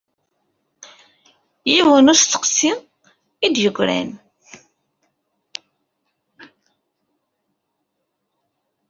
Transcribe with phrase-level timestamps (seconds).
[1.73, 2.71] Yiwen n usteqsi
[3.45, 4.09] i d-yeggran.